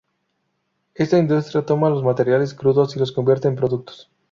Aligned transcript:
Esta 0.95 1.19
industria 1.19 1.63
toma 1.63 1.87
los 1.91 2.03
materiales 2.03 2.55
crudos 2.55 2.95
y 2.95 2.99
los 2.99 3.11
convierte 3.11 3.49
en 3.49 3.55
productos. 3.55 4.09